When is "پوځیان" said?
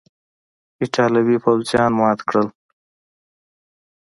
1.43-1.91